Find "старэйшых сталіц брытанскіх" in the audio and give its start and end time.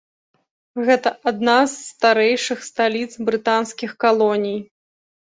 1.89-3.91